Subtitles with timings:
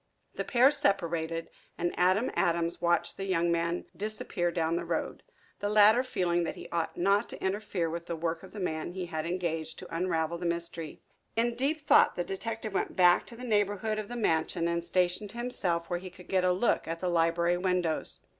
[0.33, 5.21] The pair separated, and Adam Adams watched the young man disappear down the road,
[5.59, 8.93] the latter feeling that he ought not to interfere with the work of the man
[8.93, 11.03] he had engaged to unravel the mystery.
[11.35, 15.33] In deep thought the detective went back to the neighborhood of the mansion and stationed
[15.33, 18.21] himself where he could get a look at the library windows.